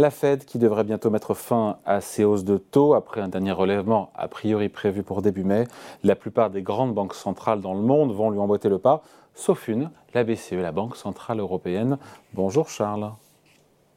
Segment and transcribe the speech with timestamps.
[0.00, 3.52] La Fed qui devrait bientôt mettre fin à ses hausses de taux après un dernier
[3.52, 5.64] relèvement a priori prévu pour début mai.
[6.04, 9.02] La plupart des grandes banques centrales dans le monde vont lui emboîter le pas,
[9.34, 11.98] sauf une, la BCE, la Banque Centrale Européenne.
[12.32, 13.12] Bonjour Charles.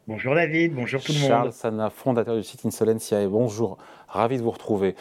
[0.05, 1.29] Bonjour David, bonjour tout le monde.
[1.29, 3.25] Charles Sana, fondateur du site Insolentiae.
[3.29, 3.77] Bonjour,
[4.09, 4.97] ravi de vous retrouver.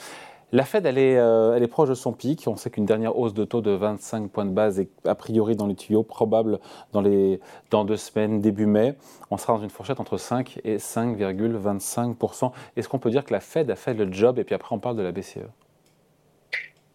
[0.55, 2.45] La Fed, elle est, euh, elle est, proche de son pic.
[2.46, 5.57] On sait qu'une dernière hausse de taux de 25 points de base est a priori
[5.57, 6.61] dans les tuyaux, probable
[6.93, 7.40] dans, les,
[7.71, 8.95] dans deux semaines, début mai.
[9.31, 13.40] On sera dans une fourchette entre 5 et 5,25 Est-ce qu'on peut dire que la
[13.40, 14.39] Fed a fait le job?
[14.39, 15.39] Et puis après, on parle de la BCE.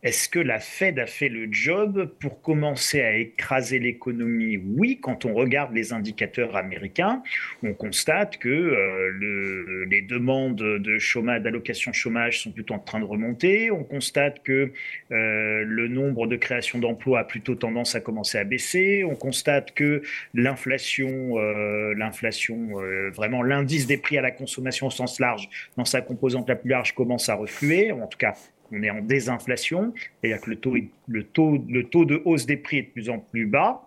[0.03, 4.57] Est-ce que la Fed a fait le job pour commencer à écraser l'économie?
[4.57, 7.23] Oui, quand on regarde les indicateurs américains,
[7.63, 13.05] on constate que euh, les demandes de chômage, d'allocation chômage sont plutôt en train de
[13.05, 13.71] remonter.
[13.71, 14.71] On constate que
[15.11, 19.03] euh, le nombre de créations d'emplois a plutôt tendance à commencer à baisser.
[19.03, 20.03] On constate que
[20.35, 22.73] l'inflation, euh, l'inflation,
[23.15, 26.69] vraiment l'indice des prix à la consommation au sens large, dans sa composante la plus
[26.69, 27.91] large, commence à refluer.
[27.91, 28.35] En tout cas,
[28.71, 33.09] on est en désinflation, c'est-à-dire que le taux, de hausse des prix est de plus
[33.09, 33.83] en plus bas.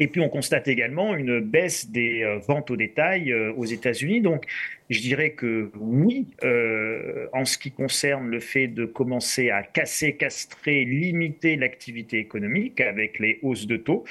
[0.00, 4.20] Et puis on constate également une baisse des euh, ventes au détail euh, aux États-Unis.
[4.20, 4.44] Donc
[4.90, 10.16] je dirais que oui, euh, en ce qui concerne le fait de commencer à casser,
[10.16, 14.04] castrer, limiter l'activité économique avec les hausses de taux,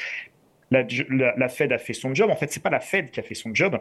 [0.71, 2.29] la, la, Fed a fait son job.
[2.29, 3.79] En fait, c'est pas la Fed qui a fait son job,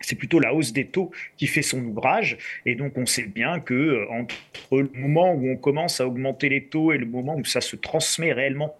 [0.00, 2.38] c'est plutôt la hausse des taux qui fait son ouvrage.
[2.66, 6.48] Et donc, on sait bien que euh, entre le moment où on commence à augmenter
[6.48, 8.76] les taux et le moment où ça se transmet réellement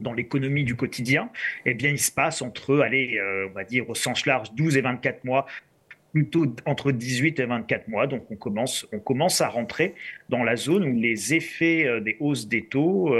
[0.00, 1.30] dans l'économie du quotidien,
[1.66, 4.76] eh bien, il se passe entre, allez, euh, on va dire au sens large, 12
[4.76, 5.46] et 24 mois,
[6.12, 8.06] plutôt entre 18 et 24 mois.
[8.06, 9.94] Donc, on commence, on commence à rentrer
[10.28, 13.14] dans la zone où les effets euh, des hausses des taux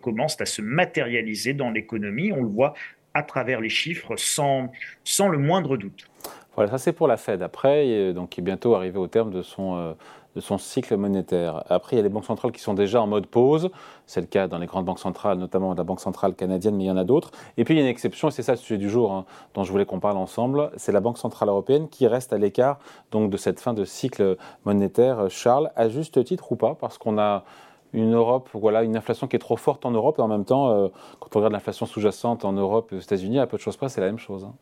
[0.00, 2.32] commencent à se matérialiser dans l'économie.
[2.32, 2.74] On le voit
[3.14, 4.70] à travers les chiffres sans,
[5.04, 6.08] sans le moindre doute.
[6.56, 7.42] Voilà, ça c'est pour la Fed.
[7.42, 9.92] Après, donc, qui est bientôt arrivé au terme de son, euh,
[10.34, 11.62] de son cycle monétaire.
[11.68, 13.70] Après, il y a les banques centrales qui sont déjà en mode pause.
[14.06, 16.86] C'est le cas dans les grandes banques centrales, notamment la Banque centrale canadienne, mais il
[16.88, 17.30] y en a d'autres.
[17.56, 19.24] Et puis, il y a une exception, et c'est ça le sujet du jour hein,
[19.54, 20.70] dont je voulais qu'on parle ensemble.
[20.76, 22.78] C'est la Banque centrale européenne qui reste à l'écart
[23.12, 25.30] donc, de cette fin de cycle monétaire.
[25.30, 26.74] Charles, à juste titre ou pas?
[26.74, 27.44] Parce qu'on a
[27.92, 30.70] une Europe, voilà, une inflation qui est trop forte en Europe, et en même temps,
[30.70, 30.88] euh,
[31.18, 33.88] quand on regarde l'inflation sous-jacente en Europe et aux États-Unis, à peu de choses près,
[33.88, 34.44] c'est la même chose.
[34.44, 34.54] Hein.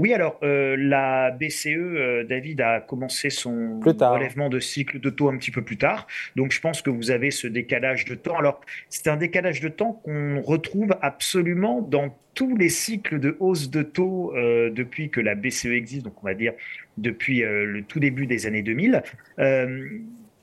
[0.00, 5.28] Oui, alors euh, la BCE, euh, David, a commencé son relèvement de cycle de taux
[5.28, 6.06] un petit peu plus tard.
[6.36, 8.38] Donc je pense que vous avez ce décalage de temps.
[8.38, 13.68] Alors c'est un décalage de temps qu'on retrouve absolument dans tous les cycles de hausse
[13.68, 16.54] de taux euh, depuis que la BCE existe, donc on va dire
[16.96, 19.02] depuis le tout début des années 2000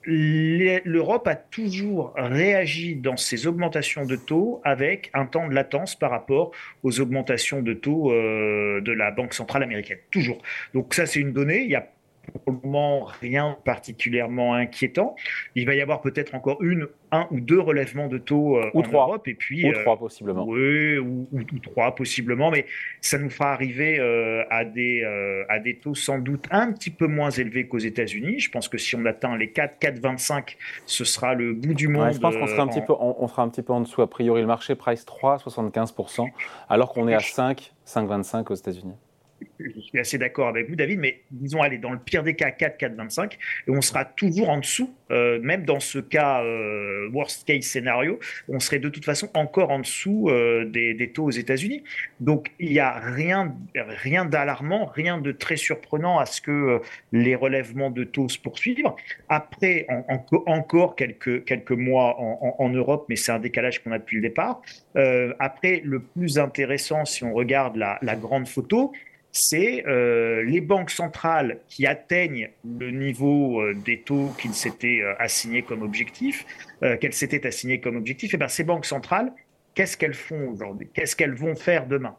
[0.10, 6.12] l'Europe a toujours réagi dans ses augmentations de taux avec un temps de latence par
[6.12, 6.52] rapport
[6.84, 9.98] aux augmentations de taux euh, de la Banque centrale américaine.
[10.10, 10.42] Toujours.
[10.74, 11.64] Donc ça, c'est une donnée.
[11.64, 11.86] Il a
[12.32, 15.16] pour le moment rien particulièrement inquiétant.
[15.56, 18.80] Il va y avoir peut-être encore une, un ou deux relèvements de taux euh, ou
[18.80, 19.06] en trois.
[19.08, 20.46] Europe et puis ou euh, trois possiblement.
[20.46, 21.28] Oui, ou,
[21.62, 22.66] trois possiblement, mais
[23.02, 25.04] ça nous fera arriver euh, à des
[25.50, 28.40] à des taux sans doute un petit peu moins élevés qu'aux États-Unis.
[28.40, 32.14] Je pense que si on atteint les 4, 4,25, ce sera le bout du monde.
[32.14, 34.02] je pense qu'on sera un petit peu on, fera un petit peu en dessous.
[34.02, 35.94] A priori, le marché price 3, 75
[36.70, 38.96] alors qu'on est à 5, 5,25 aux États-Unis
[39.60, 42.52] je suis assez d'accord avec vous, David, mais disons, allez, dans le pire des cas,
[42.52, 43.38] 4, 4, 25,
[43.68, 48.20] et on sera toujours en dessous, euh, même dans ce cas euh, worst case scénario,
[48.48, 51.84] on serait de toute façon encore en dessous euh, des, taux aux États-Unis.
[52.20, 56.82] Donc, il n'y a rien, rien d'alarmant, rien de très surprenant à ce que
[57.12, 58.78] les relèvements de taux se poursuivent.
[59.30, 59.88] Après,
[60.46, 64.62] encore quelques, mois en, Europe, mais c'est un décalage qu'on a depuis le départ.
[65.40, 68.92] après, le plus intéressant, si on regarde la grande photo,
[69.32, 75.14] c'est euh, les banques centrales qui atteignent le niveau euh, des taux qu'ils s'étaient euh,
[75.20, 76.46] assignés comme objectif,
[76.82, 78.34] qu'elles s'étaient assignées comme objectif.
[78.34, 79.32] Et eh bien ces banques centrales,
[79.74, 80.88] qu'est-ce qu'elles font aujourd'hui?
[80.94, 82.16] Qu'est-ce qu'elles vont faire demain?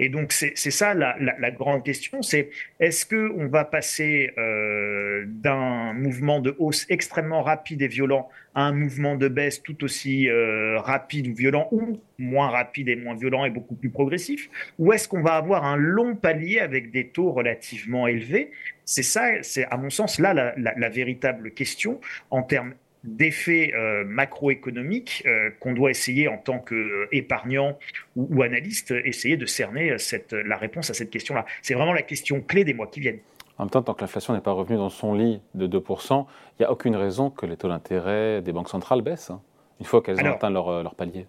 [0.00, 6.40] Et donc, c'est ça la, grande question, c'est est-ce qu'on va passer euh, d'un mouvement
[6.40, 11.26] de hausse extrêmement rapide et violent à un mouvement de baisse tout aussi euh, rapide
[11.26, 14.48] ou violent, ou moins rapide et moins violent et beaucoup plus progressif,
[14.78, 18.52] ou est-ce qu'on va avoir un long palier avec des taux relativement élevés?
[18.84, 22.00] C'est ça, c'est à mon sens là la véritable question
[22.30, 22.74] en termes
[23.04, 27.78] d'effets euh, macroéconomiques euh, qu'on doit essayer en tant qu'épargnant
[28.16, 31.46] ou, analyste, essayer de cerner cette, la réponse à cette question-là.
[31.62, 33.20] C'est vraiment la question clé des mois qui viennent.
[33.56, 36.26] En même temps, tant que l'inflation n'est pas revenue dans son lit de 2%,
[36.58, 39.42] il n'y a aucune raison que les taux d'intérêt des banques centrales baissent, hein,
[39.80, 41.26] une fois qu'elles ont atteint leur, leur palier.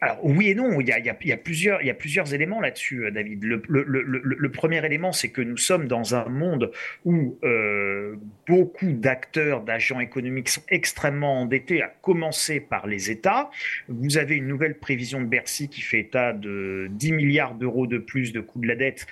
[0.00, 3.42] Alors oui et non, il y a, plusieurs, éléments là-dessus, euh, David.
[3.42, 6.70] Le, premier élément, c'est que nous sommes dans un monde
[7.04, 8.16] où euh,
[8.46, 13.50] beaucoup d'acteurs, d'agents économiques sont extrêmement endettés, à commencer par les États.
[13.88, 17.98] Vous avez une nouvelle prévision de Bercy qui fait état de 10 milliards d'euros de
[17.98, 19.06] plus de coût de la dette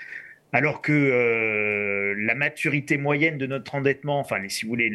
[0.54, 4.88] alors que euh, la maturité moyenne de notre endettement, enfin, si vous voulez,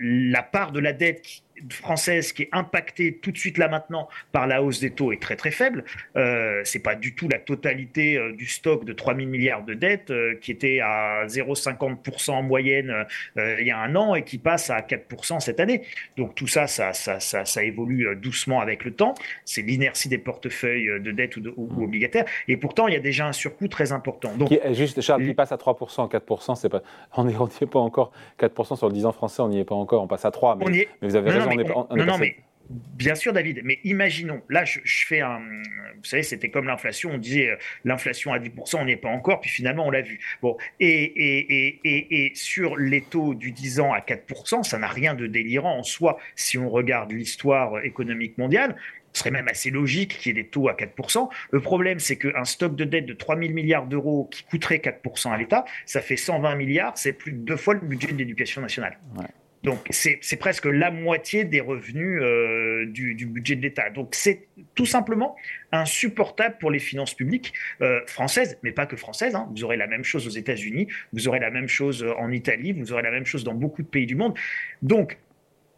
[0.00, 1.24] la, part de la dette
[1.70, 5.20] française qui est impactée tout de suite là maintenant par la hausse des taux est
[5.20, 5.84] très très faible.
[6.16, 9.74] Euh, c'est pas du tout la totalité euh, du stock de 3 000 milliards de
[9.74, 13.06] dettes euh, qui était à 0,50% en moyenne
[13.36, 15.82] euh, il y a un an et qui passe à 4% cette année.
[16.16, 19.14] Donc tout ça ça, ça, ça, ça évolue doucement avec le temps.
[19.44, 22.24] C'est l'inertie des portefeuilles de dettes ou, ou, obligataires.
[22.46, 24.32] Et pourtant, il y a déjà un surcoût très important.
[24.36, 26.82] Donc, qui, juste, Charles, qui passe à 3%, 4%, c'est pas,
[27.16, 28.12] on n'y est, pas encore.
[28.38, 30.02] 4% sur le 10 ans français, on n'y est pas encore.
[30.02, 30.56] On passe à 3.
[30.56, 32.36] Mais, mais vous avez raison non, non, mais
[32.70, 35.38] Bien sûr, David, mais imaginons, là, je, fais un.
[35.38, 39.08] Vous savez, c'était comme l'inflation, on disait euh, l'inflation à 10%, on n'y est pas
[39.08, 40.20] encore, puis finalement, on l'a vu.
[40.42, 44.86] Bon, et, et, et, et, sur les taux du 10 ans à 4%, ça n'a
[44.86, 48.76] rien de délirant en soi si on regarde l'histoire économique mondiale.
[49.14, 51.30] Ce serait même assez logique qu'il y ait des taux à 4%.
[51.50, 55.32] Le problème, c'est qu'un stock de dette de 3 000 milliards d'euros qui coûterait 4%
[55.32, 58.60] à l'État, ça fait 120 milliards, c'est plus de deux fois le budget de l'éducation
[58.60, 58.98] nationale.
[59.16, 59.24] Ouais.
[59.64, 63.90] Donc c'est presque la moitié des revenus euh, du, budget de l'État.
[63.90, 65.36] Donc c'est tout simplement
[65.72, 69.34] insupportable pour les finances publiques euh, françaises, mais pas que françaises.
[69.34, 69.48] Hein.
[69.50, 72.92] Vous aurez la même chose aux États-Unis, vous aurez la même chose en Italie, vous
[72.92, 74.34] aurez la même chose dans beaucoup de pays du monde.
[74.82, 75.18] Donc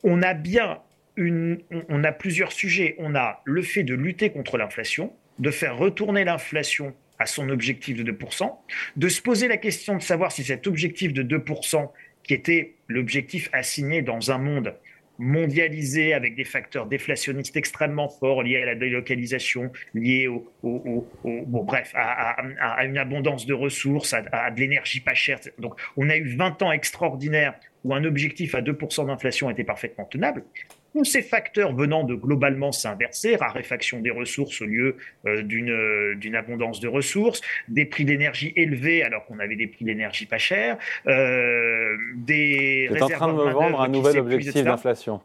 [0.02, 0.80] on a bien
[1.16, 2.96] une, on a plusieurs sujets.
[2.98, 8.02] On a le fait de lutter contre l'inflation, de faire retourner l'inflation à son objectif
[8.02, 8.50] de 2%,
[8.96, 11.90] de se poser la question de savoir si cet objectif de 2%
[12.22, 14.74] qui était l'objectif assigné dans un monde
[15.20, 22.84] mondialisé avec des facteurs déflationnistes extrêmement forts liés à la délocalisation, liés au, bref, à,
[22.84, 25.38] une abondance de ressources, à, à de l'énergie pas chère.
[25.58, 30.06] Donc, on a eu 20 ans extraordinaires où un objectif à 2% d'inflation était parfaitement
[30.06, 30.42] tenable
[30.92, 34.96] tous ces facteurs venant de globalement s'inverser, raréfaction des ressources au lieu
[35.26, 39.84] euh, euh, d'une abondance de ressources, des prix d'énergie élevés alors qu'on avait des prix
[39.84, 44.64] d'énergie pas chers, euh, des Vous êtes en train de me vendre un nouvel objectif
[44.64, 45.20] d'inflation.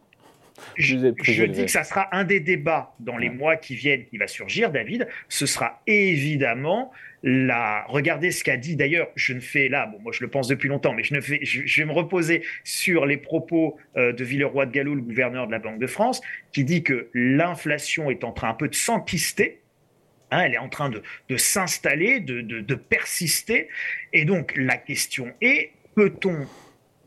[0.75, 4.27] Je, dis que ça sera un des débats dans les mois qui viennent qui va
[4.27, 5.07] surgir, David.
[5.29, 6.91] Ce sera évidemment
[7.23, 7.85] la.
[7.87, 9.09] Regardez ce qu'a dit d'ailleurs.
[9.15, 11.39] Je ne fais là, bon, moi je le pense depuis longtemps, mais je ne fais.
[11.43, 15.51] Je, vais me reposer sur les propos euh, de Villeroy de Gallo, le gouverneur de
[15.51, 16.21] la Banque de France,
[16.51, 19.61] qui dit que l'inflation est en train un peu de s'enquister.
[20.31, 21.03] Hein, elle est en train de,
[21.37, 23.67] s'installer, de, de persister.
[24.11, 26.47] Et donc la question est peut-on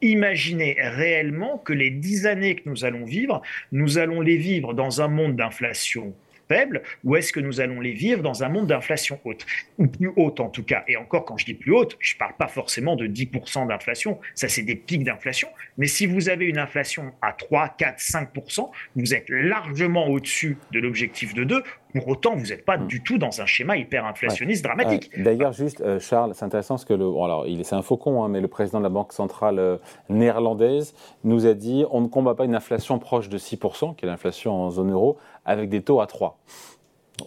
[0.03, 3.43] imaginer réellement que les dix années que nous allons vivre,
[3.73, 6.15] nous allons les vivre dans un monde d'inflation
[6.49, 9.47] faible ou est-ce que nous allons les vivre dans un monde d'inflation haute?
[9.77, 10.83] Ou plus haute en tout cas.
[10.89, 14.19] Et encore quand je dis plus haute je ne parle pas forcément de 10% d'inflation.
[14.35, 15.49] Ça c'est des pics d'inflation.
[15.77, 20.81] Mais si vous avez une inflation à 3, 4, 5% vous êtes largement au-dessus de
[20.81, 21.63] l'objectif de 2
[21.95, 22.87] pour autant, vous n'êtes pas hmm.
[22.87, 25.11] du tout dans un schéma hyper inflationniste dramatique.
[25.17, 28.41] D'ailleurs, juste, euh, Charles, c'est intéressant parce que le, alors, c'est un faucon, hein, mais
[28.41, 30.95] le président de la Banque centrale euh, néerlandaise
[31.25, 34.55] nous a dit on ne combat pas une inflation proche de 6%, qui est l'inflation
[34.55, 36.39] en zone euro, avec des taux à 3.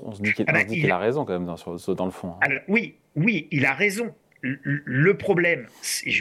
[0.03, 2.35] On se dit qu'il ah bah, a raison quand même dans, dans le fond.
[2.41, 2.49] Hein.
[2.67, 5.67] oui, oui, il a raison le problème,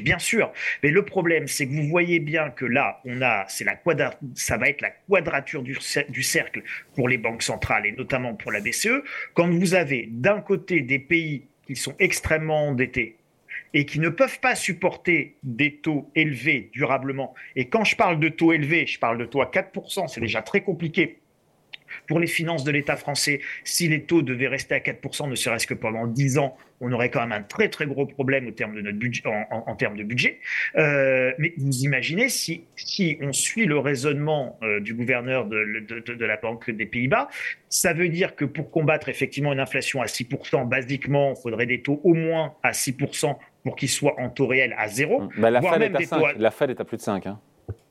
[0.02, 3.64] bien sûr, mais le problème, c'est que vous voyez bien que là, on a, c'est
[3.64, 3.80] la
[4.34, 5.76] ça va être la quadrature du,
[6.08, 6.62] du, cercle
[6.94, 9.02] pour les banques centrales et notamment pour la BCE.
[9.34, 13.16] Quand vous avez d'un côté des pays qui sont extrêmement endettés
[13.72, 17.34] et qui ne peuvent pas supporter des taux élevés durablement.
[17.56, 20.42] Et quand je parle de taux élevés, je parle de taux à 4%, c'est déjà
[20.42, 21.19] très compliqué
[22.06, 25.66] pour les finances de l'État français, si les taux devaient rester à 4%, ne serait-ce
[25.66, 28.75] que pendant 10 ans, on aurait quand même un très très gros problème au terme
[28.75, 30.40] de notre budget, en, termes de budget.
[30.76, 36.14] Euh, mais vous imaginez si, si on suit le raisonnement euh, du gouverneur de, de,
[36.14, 37.28] de, la Banque des Pays-Bas,
[37.68, 41.82] ça veut dire que pour combattre effectivement une inflation à 6%, basiquement, il faudrait des
[41.82, 45.28] taux au moins à 6% pour qu'ils soient en taux réel à zéro.
[45.37, 46.35] Bah, la, Fed est à 5.
[46.38, 47.26] la Fed est à plus de 5.
[47.26, 47.40] Hein.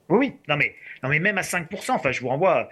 [0.10, 2.68] Oui, non mais, non mais même à 5%, enfin je vous renvoie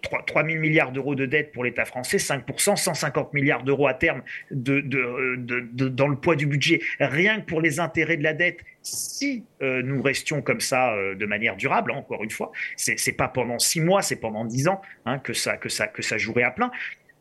[0.00, 4.22] 3, 000 milliards d'euros de dette pour l'État français, 5%, 150 milliards d'euros à terme
[4.50, 6.80] dans le poids du budget.
[7.00, 11.14] Rien que pour les intérêts de la dette, si euh, nous restions comme ça euh,
[11.14, 14.80] de manière durable, encore une fois, c'est pas pendant six mois, c'est pendant dix ans
[15.04, 16.70] hein, que, ça, que, ça, que ça jouerait à plein.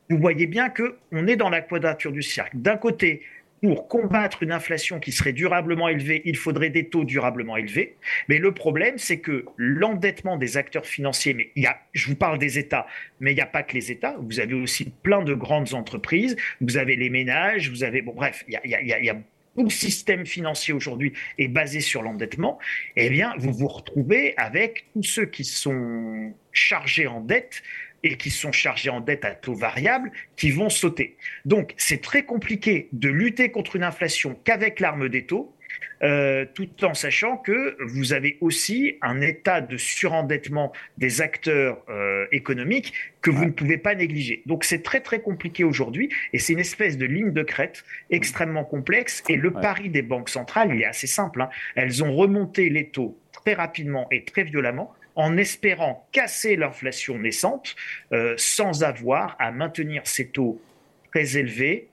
[0.10, 2.58] Vous voyez bien qu'on est dans la quadrature du cercle.
[2.58, 3.24] D'un côté,
[3.62, 7.96] pour combattre une inflation qui serait durablement élevée, il faudrait des taux durablement élevés.
[8.30, 12.16] Mais le problème, c'est que l'endettement des acteurs financiers, mais il y a, je vous
[12.16, 12.86] parle des États,
[13.20, 14.16] mais il n'y a pas que les États.
[14.20, 16.36] Vous avez aussi plein de grandes entreprises.
[16.62, 17.70] Vous avez les ménages.
[17.70, 19.16] Vous avez, bon, bref, il y a, il y a,
[19.58, 22.60] tout le système financier aujourd'hui est basé sur l'endettement,
[22.96, 27.64] eh bien, vous vous retrouvez avec tous ceux qui sont chargés en dette
[28.04, 31.18] et qui sont chargés en dette à taux variable qui vont sauter.
[31.46, 35.54] Donc c'est très compliqué de lutter contre une inflation qu'avec l'arme des taux.
[36.04, 42.28] Euh, tout en sachant que vous avez aussi un état de surendettement des acteurs euh,
[42.32, 44.44] économiques que vous ne pouvez pas négliger.
[44.46, 48.64] Donc c'est très très compliqué aujourd'hui et c'est une espèce de ligne de crête extrêmement
[48.64, 51.42] complexe et le pari des banques centrales, il est assez simple.
[51.42, 51.50] Hein.
[51.76, 57.76] Elles ont remonté les taux très rapidement et très violemment en espérant casser l'inflation naissante
[58.14, 60.62] euh, sans avoir à maintenir ces taux
[61.12, 61.90] très élevés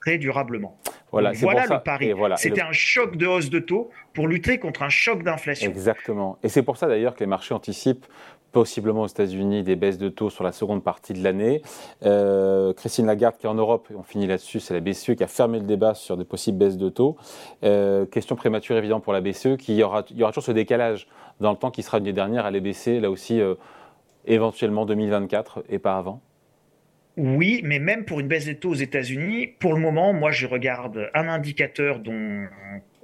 [0.00, 0.76] très durablement.
[1.12, 2.12] Voilà, voilà le pari.
[2.36, 5.70] C'était un choc de hausse de taux pour lutter contre un choc d'inflation.
[5.70, 6.38] Exactement.
[6.42, 8.06] Et c'est pour ça d'ailleurs que les marchés anticipent
[8.52, 11.62] possiblement aux États-Unis des baisses de taux sur la seconde partie de l'année.
[12.04, 15.26] Euh, Christine Lagarde, qui est en Europe, on finit là-dessus, c'est la BCE qui a
[15.26, 17.16] fermé le débat sur des possibles baisses de taux.
[17.64, 21.08] Euh, question prématurée évidemment pour la BCE, qui y aura, toujours ce décalage
[21.40, 23.54] dans le temps qui sera l'année dernière, elle est baissée là aussi euh,
[24.26, 26.20] éventuellement 2024 et pas avant.
[27.16, 30.46] Oui, mais même pour une baisse des taux aux États-Unis, pour le moment, moi je
[30.46, 32.46] regarde un indicateur dont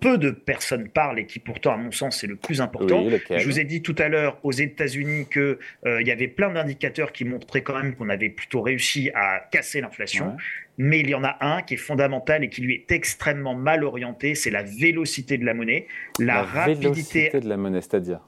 [0.00, 3.04] peu de personnes parlent et qui pourtant, à mon sens, est le plus important.
[3.08, 7.12] je vous ai dit tout à l'heure aux États-Unis qu'il euh, y avait plein d'indicateurs
[7.12, 10.36] qui montraient quand même qu'on avait plutôt réussi à casser l'inflation.
[10.76, 13.82] Mais il y en a un qui est fondamental et qui lui est extrêmement mal
[13.82, 15.88] orienté, c'est la vélocité de la monnaie,
[16.20, 18.20] la, rapidité de la monnaie, c'est-à-dire?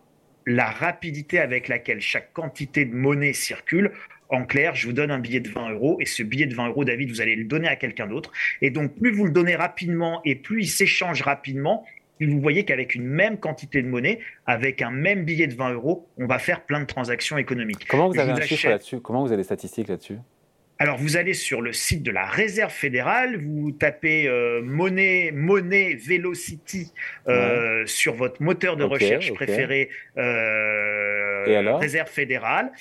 [0.46, 3.92] La rapidité avec laquelle chaque quantité de monnaie circule.
[4.30, 6.68] En clair, je vous donne un billet de 20 euros et ce billet de 20
[6.68, 8.30] euros, David, vous allez le donner à quelqu'un d'autre.
[8.62, 11.84] Et donc, plus vous le donnez rapidement et plus il s'échange rapidement,
[12.20, 16.06] vous voyez qu'avec une même quantité de monnaie, avec un même billet de 20 euros,
[16.18, 17.86] on va faire plein de transactions économiques.
[17.88, 19.00] Comment vous avez un chiffre là-dessus?
[19.00, 20.18] Comment vous avez des statistiques là-dessus?
[20.78, 25.94] Alors, vous allez sur le site de la Réserve fédérale, vous tapez euh, monnaie, monnaie
[25.94, 26.90] Velocity
[27.28, 32.72] euh, sur votre moteur de recherche préféré, euh, Réserve fédérale.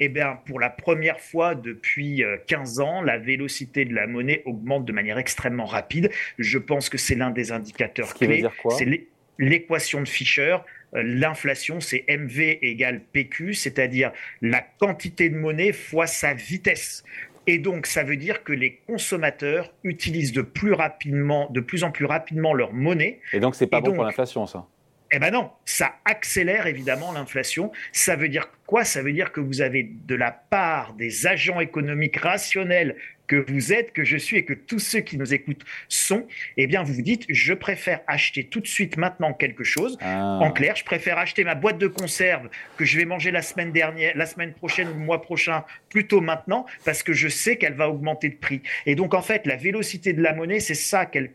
[0.00, 4.84] Eh bien, pour la première fois depuis 15 ans, la vélocité de la monnaie augmente
[4.84, 6.10] de manière extrêmement rapide.
[6.38, 8.44] Je pense que c'est l'un des indicateurs clés.
[8.70, 9.06] C'est
[9.38, 10.56] l'équation de Fischer.
[10.92, 17.04] L'inflation, c'est MV égale PQ, c'est-à-dire la quantité de monnaie fois sa vitesse.
[17.46, 21.90] Et donc, ça veut dire que les consommateurs utilisent de plus rapidement, de plus en
[21.90, 23.20] plus rapidement leur monnaie.
[23.32, 24.66] Et donc, c'est pas bon pour l'inflation, ça?
[25.16, 27.70] Eh ben non, ça accélère évidemment l'inflation.
[27.92, 28.82] Ça veut dire quoi?
[28.82, 32.96] Ça veut dire que vous avez de la part des agents économiques rationnels
[33.28, 36.66] que vous êtes, que je suis et que tous ceux qui nous écoutent sont, eh
[36.66, 39.96] bien, vous vous dites, je préfère acheter tout de suite maintenant quelque chose.
[40.00, 40.40] Ah.
[40.42, 43.70] En clair, je préfère acheter ma boîte de conserve que je vais manger la semaine
[43.70, 47.74] dernière, la semaine prochaine ou le mois prochain, plutôt maintenant, parce que je sais qu'elle
[47.74, 48.62] va augmenter de prix.
[48.84, 51.30] Et donc, en fait, la vélocité de la monnaie, c'est ça qu'elle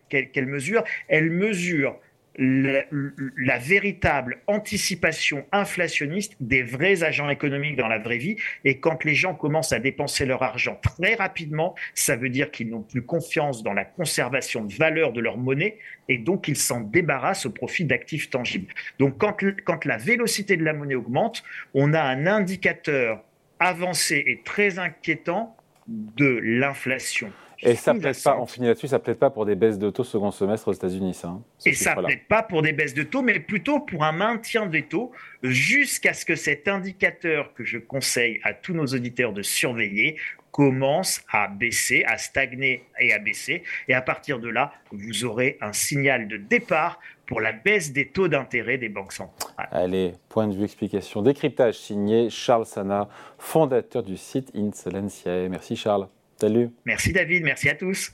[0.45, 0.83] mesure.
[1.07, 1.97] Elle mesure
[2.39, 8.37] la, véritable anticipation inflationniste des vrais agents économiques dans la vraie vie.
[8.63, 12.69] Et quand les gens commencent à dépenser leur argent très rapidement, ça veut dire qu'ils
[12.69, 15.77] n'ont plus confiance dans la conservation de valeur de leur monnaie
[16.07, 18.73] et donc ils s'en débarrassent au profit d'actifs tangibles.
[18.99, 21.43] Donc quand, quand la vélocité de la monnaie augmente,
[21.73, 23.21] on a un indicateur
[23.59, 27.31] avancé et très inquiétant de l'inflation.
[27.61, 30.03] Et ça plaide pas, on finit là-dessus, ça plaide pas pour des baisses de taux
[30.03, 31.29] second semestre aux États-Unis, ça.
[31.29, 34.65] Hein, et ça plaide pas pour des baisses de taux, mais plutôt pour un maintien
[34.65, 35.11] des taux
[35.43, 40.17] jusqu'à ce que cet indicateur que je conseille à tous nos auditeurs de surveiller
[40.51, 43.63] commence à baisser, à stagner et à baisser.
[43.87, 48.07] Et à partir de là, vous aurez un signal de départ pour la baisse des
[48.07, 49.67] taux d'intérêt des banques centrales.
[49.71, 51.21] Allez, point de vue explication.
[51.21, 55.47] Décryptage signé Charles Sana, fondateur du site Insolentiae.
[55.49, 56.07] Merci Charles.
[56.39, 56.69] Salut.
[56.85, 58.13] Merci David, merci à tous.